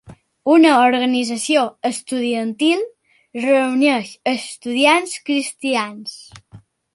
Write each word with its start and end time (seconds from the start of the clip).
Una 0.51 0.69
organització 0.85 1.65
estudiantil 1.89 2.81
reuneix 3.43 4.15
estudiants 4.33 5.15
cristians. 5.29 6.19